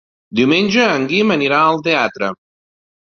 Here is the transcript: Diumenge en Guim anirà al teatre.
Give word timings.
Diumenge 0.39 0.87
en 0.95 1.05
Guim 1.13 1.35
anirà 1.35 1.59
al 1.67 1.81
teatre. 1.89 2.33